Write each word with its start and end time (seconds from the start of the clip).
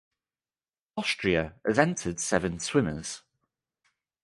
Austria 0.97 1.53
has 1.63 1.77
entered 1.77 2.19
seven 2.19 2.59
swimmers. 2.59 3.21